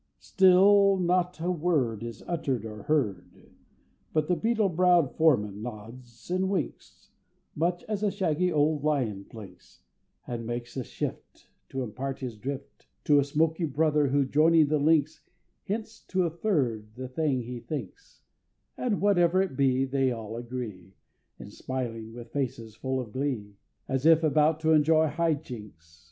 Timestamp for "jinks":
25.35-25.99